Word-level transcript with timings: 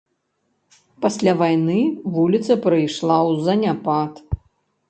Пасля 1.03 1.33
вайны 1.41 1.77
вуліца 2.15 2.53
прыйшла 2.65 3.17
ў 3.29 3.47
заняпад. 3.49 4.13